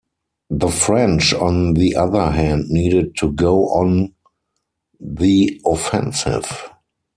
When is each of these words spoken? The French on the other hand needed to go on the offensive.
The 0.49 0.69
French 0.69 1.31
on 1.31 1.75
the 1.75 1.95
other 1.95 2.31
hand 2.31 2.69
needed 2.69 3.15
to 3.17 3.31
go 3.33 3.65
on 3.67 4.15
the 4.99 5.61
offensive. 5.63 6.71